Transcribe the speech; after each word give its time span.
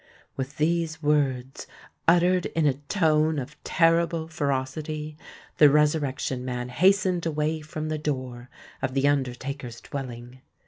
_"With 0.35 0.57
these 0.57 1.03
words—uttered 1.03 2.47
in 2.47 2.65
a 2.65 2.73
tone 2.73 3.37
of 3.37 3.55
terrible 3.63 4.27
ferocity—the 4.27 5.69
Resurrection 5.69 6.43
Man 6.43 6.69
hastened 6.69 7.27
away 7.27 7.61
from 7.61 7.89
the 7.89 7.99
door 7.99 8.49
of 8.81 8.95
the 8.95 9.07
undertaker's 9.07 9.79
dwelling. 9.79 10.41